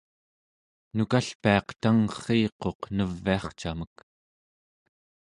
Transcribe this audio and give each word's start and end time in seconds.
nukalpiaq 0.95 1.67
tangrriiquq 1.81 2.79
neviarcamek 2.95 3.95